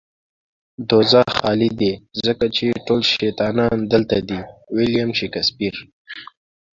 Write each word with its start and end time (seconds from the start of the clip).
دوزخ 0.89 1.29
خالی 1.39 1.69
دی 1.79 1.91
ځکه 2.25 2.45
چې 2.55 2.65
ټول 2.85 3.01
شيطانان 3.13 3.77
دلته 3.93 4.17
دي. 4.27 4.39
ويلييم 4.75 5.11
شکسپير 5.19 5.75